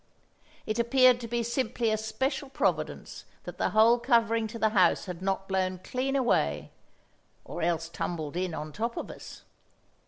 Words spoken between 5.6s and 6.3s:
clean